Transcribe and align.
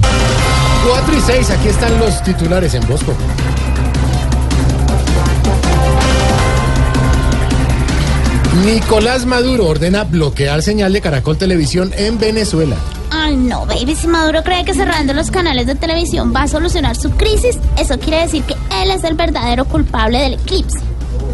4 0.00 1.16
y 1.16 1.20
6, 1.20 1.50
aquí 1.50 1.68
están 1.68 1.98
los 1.98 2.22
titulares 2.22 2.74
en 2.74 2.86
Bosco. 2.86 3.14
Nicolás 8.64 9.26
Maduro 9.26 9.66
ordena 9.66 10.04
bloquear 10.04 10.62
señal 10.62 10.92
de 10.92 11.00
Caracol 11.00 11.36
Televisión 11.36 11.92
en 11.96 12.18
Venezuela. 12.18 12.76
Ay, 13.10 13.36
no, 13.36 13.66
baby. 13.66 13.94
Si 13.94 14.08
Maduro 14.08 14.42
cree 14.42 14.64
que 14.64 14.74
cerrando 14.74 15.12
los 15.12 15.30
canales 15.30 15.66
de 15.66 15.74
televisión 15.74 16.32
va 16.34 16.42
a 16.42 16.48
solucionar 16.48 16.96
su 16.96 17.10
crisis, 17.10 17.58
eso 17.76 17.98
quiere 17.98 18.22
decir 18.22 18.42
que 18.44 18.56
él 18.82 18.90
es 18.90 19.04
el 19.04 19.14
verdadero 19.14 19.66
culpable 19.66 20.18
del 20.20 20.34
eclipse. 20.34 20.78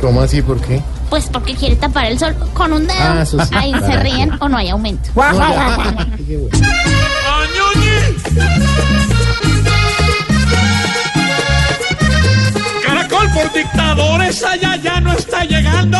¿Cómo 0.00 0.22
así? 0.22 0.42
¿Por 0.42 0.60
qué? 0.60 0.82
Pues 1.10 1.28
porque 1.30 1.54
quiere 1.54 1.76
tapar 1.76 2.06
el 2.06 2.18
sol 2.18 2.34
con 2.54 2.72
un 2.72 2.86
dedo. 2.86 2.98
Ah, 2.98 3.22
eso 3.22 3.44
sí. 3.44 3.54
Ahí 3.54 3.72
se 3.72 3.96
ríen 3.96 4.32
o 4.40 4.48
no 4.48 4.56
hay 4.56 4.70
aumento. 4.70 5.10
Caracol 12.84 13.30
por 13.30 13.52
dictadores 13.52 14.42
allá 14.42 14.76
ya 14.76 15.00
no 15.00 15.12
está 15.12 15.44
llegando. 15.44 15.98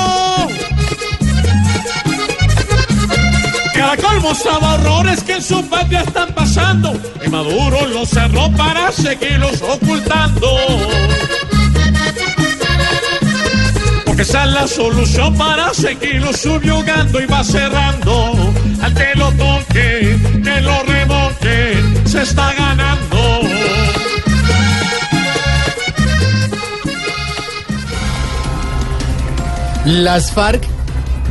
Caracol 3.75 4.21
mostraba 4.21 4.75
horrores 4.75 5.23
que 5.23 5.33
en 5.35 5.43
su 5.43 5.67
patria 5.69 6.03
están 6.03 6.35
pasando. 6.35 6.93
Y 7.25 7.29
Maduro 7.29 7.87
los 7.87 8.11
cerró 8.11 8.51
para 8.53 8.93
seguirlos 8.93 9.63
ocultando. 9.63 10.49
Porque 14.05 14.23
esa 14.23 14.45
es 14.45 14.51
la 14.51 14.67
solución 14.67 15.35
para 15.35 15.73
seguirlos 15.73 16.37
subyugando 16.37 17.21
y 17.21 17.27
va 17.27 17.43
cerrando. 17.43 18.53
Al 18.83 18.95
que 18.95 19.15
lo 19.15 19.33
toque, 19.33 20.19
que 20.45 20.61
lo 20.61 20.83
remoque, 20.83 21.60
se 22.21 22.31
está 22.31 22.53
ganando. 22.53 23.17
Las 29.87 30.31
FARC 30.31 30.67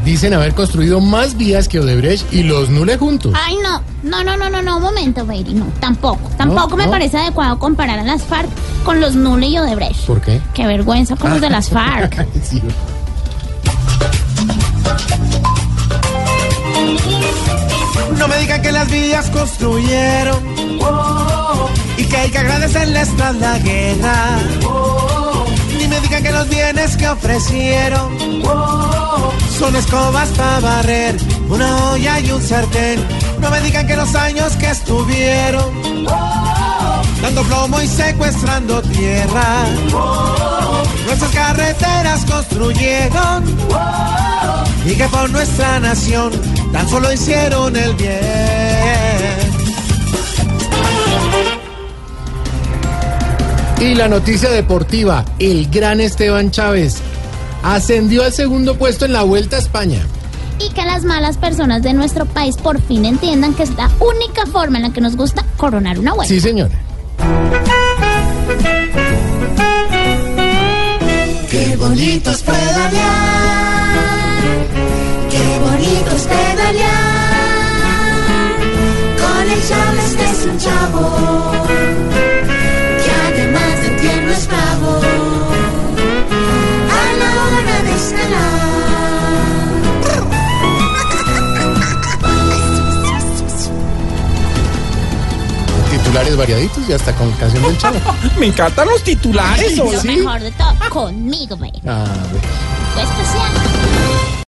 dicen 0.04 0.34
haber 0.34 0.56
construido 0.56 1.00
más 1.00 1.38
vías 1.38 1.68
que 1.68 1.80
Odebrecht 1.80 2.34
y 2.34 2.42
los 2.42 2.70
Nule 2.70 2.98
juntos. 2.98 3.34
Ay, 3.36 3.58
no. 3.62 3.84
No, 4.02 4.24
no, 4.24 4.36
no, 4.38 4.50
no, 4.50 4.62
no, 4.62 4.78
un 4.78 4.84
momento, 4.84 5.26
baby. 5.26 5.54
No, 5.54 5.68
tampoco. 5.80 6.32
Tampoco 6.38 6.76
me 6.76 6.86
no. 6.86 6.92
parece 6.92 7.18
adecuado 7.18 7.60
comparar 7.60 8.00
a 8.00 8.04
las 8.04 8.24
FARC 8.24 8.50
con 8.84 9.00
los 9.00 9.14
Nule 9.14 9.48
y 9.48 9.60
Odebrecht. 9.60 10.06
¿Por 10.08 10.22
qué? 10.22 10.42
Qué 10.54 10.66
vergüenza 10.66 11.16
con 11.16 11.32
los 11.32 11.42
de 11.42 11.50
las 11.50 11.70
FARC. 11.70 12.26
Sí. 12.44 12.62
Me 18.90 18.98
digan 18.98 19.20
que 19.20 19.28
las 19.30 19.30
vías 19.30 19.30
construyeron 19.30 20.40
y 21.98 22.06
que 22.06 22.18
hay 22.18 22.30
que 22.30 22.38
agradecerles 22.38 23.16
tras 23.16 23.36
la 23.36 23.60
guerra. 23.60 24.40
Ni 25.78 25.88
me 25.88 26.00
digan 26.02 26.24
que 26.24 26.32
los 26.32 26.50
bienes 26.50 26.98
que 26.98 27.08
ofrecieron 27.10 28.44
son 29.58 29.76
escobas 29.76 30.30
para 30.30 30.60
barrer, 30.60 31.18
una 31.50 31.92
olla 31.92 32.20
y 32.20 32.32
un 32.32 32.42
sartén. 32.42 33.06
No 33.40 33.50
me 33.50 33.62
digan 33.62 33.88
que 33.88 33.96
los 33.96 34.16
años 34.16 34.56
que 34.56 34.70
estuvieron 34.70 36.06
dando 37.22 37.44
plomo 37.44 37.82
y 37.82 37.88
secuestrando 37.88 38.82
tierra. 38.82 39.66
Nuestras 41.06 41.32
carreteras 41.32 42.26
construyeron 42.26 43.44
y 44.86 44.96
que 44.96 45.08
por 45.10 45.30
nuestra 45.30 45.80
nación 45.80 46.32
tan 46.72 46.88
solo 46.88 47.12
hicieron 47.12 47.76
el 47.76 47.94
bien. 47.96 48.39
Y 53.80 53.96
la 53.96 54.10
noticia 54.10 54.50
deportiva, 54.50 55.24
el 55.40 55.70
gran 55.70 56.02
Esteban 56.02 56.52
Chávez 56.52 56.98
ascendió 57.64 58.24
al 58.24 58.34
segundo 58.34 58.76
puesto 58.78 59.06
en 59.06 59.14
la 59.14 59.24
Vuelta 59.24 59.56
a 59.56 59.60
España. 59.60 60.06
Y 60.60 60.70
que 60.74 60.84
las 60.84 61.06
malas 61.06 61.38
personas 61.38 61.82
de 61.82 61.94
nuestro 61.94 62.26
país 62.26 62.58
por 62.58 62.82
fin 62.82 63.06
entiendan 63.06 63.54
que 63.54 63.64
es 63.64 63.74
la 63.76 63.90
única 64.00 64.46
forma 64.46 64.80
en 64.80 64.84
la 64.84 64.90
que 64.92 65.00
nos 65.00 65.16
gusta 65.16 65.46
coronar 65.56 65.98
una 65.98 66.14
vuelta. 66.14 66.34
Sí, 66.34 66.42
señora. 66.42 66.78
Qué 71.50 71.76
bonito 71.78 72.32
es 72.32 72.42
pedalear, 72.42 73.49
Titulares 96.20 96.38
variaditos 96.38 96.90
y 96.90 96.92
hasta 96.92 97.16
con 97.16 97.32
canción 97.34 97.64
del 97.64 97.78
Chavo. 97.78 97.98
Me 98.38 98.48
encantan 98.48 98.90
los 98.90 99.02
titulares. 99.02 99.78
Lo 99.78 100.02
¿sí? 100.02 100.18
mejor 100.18 100.42
de 100.42 100.52
todo, 100.52 100.90
conmigo, 100.90 101.56
baby. 101.56 101.82
Ah, 101.88 102.06
bueno. 102.30 102.48
Fue 102.94 103.04
especial. 103.04 104.39